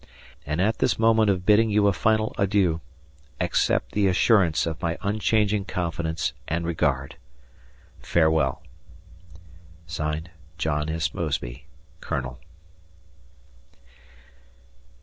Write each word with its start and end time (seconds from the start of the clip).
And 0.47 0.59
at 0.59 0.79
this 0.79 0.97
moment 0.97 1.29
of 1.29 1.45
bidding 1.45 1.69
you 1.69 1.85
a 1.85 1.93
final 1.93 2.33
adieu, 2.35 2.81
accept 3.39 3.91
the 3.91 4.07
assurance 4.07 4.65
of 4.65 4.81
my 4.81 4.97
unchanging 5.03 5.63
confidence 5.63 6.33
and 6.47 6.65
regard. 6.65 7.17
Farewell! 7.99 8.63
Jno. 9.87 10.89
S. 10.89 11.13
Mosby, 11.13 11.67
Colonel. 11.99 12.39